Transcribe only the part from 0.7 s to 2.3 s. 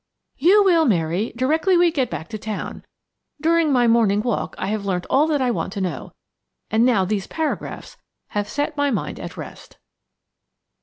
Mary, directly we get back